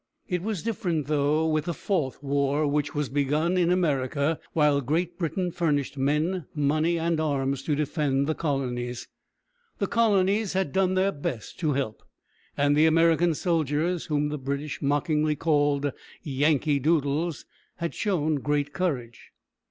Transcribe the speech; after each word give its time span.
It 0.27 0.41
was 0.41 0.63
different, 0.63 1.05
though, 1.05 1.45
with 1.47 1.65
the 1.65 1.75
fourth 1.75 2.23
war, 2.23 2.65
which 2.67 2.95
was 2.95 3.07
begun 3.07 3.55
in 3.55 3.69
America, 3.69 4.39
while 4.53 4.81
Great 4.81 5.15
Britain 5.19 5.51
furnished 5.51 5.95
men, 5.95 6.47
money, 6.55 6.97
and 6.97 7.19
arms 7.19 7.61
to 7.61 7.75
defend 7.75 8.25
the 8.25 8.33
colonies. 8.33 9.07
The 9.77 9.85
colonies 9.85 10.53
had 10.53 10.71
done 10.73 10.95
their 10.95 11.11
best 11.11 11.59
to 11.59 11.73
help, 11.73 12.01
and 12.57 12.75
the 12.75 12.87
American 12.87 13.35
soldiers, 13.35 14.05
whom 14.05 14.29
the 14.29 14.39
British 14.39 14.81
mockingly 14.81 15.35
called 15.35 15.91
"Yankee 16.23 16.79
Doodles," 16.79 17.45
had 17.75 17.93
shown 17.93 18.37
great 18.37 18.73
courage. 18.73 19.29